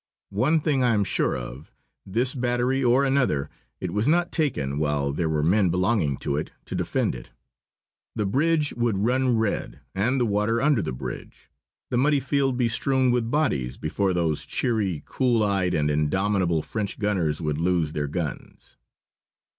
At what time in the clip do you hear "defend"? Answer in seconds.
6.73-7.13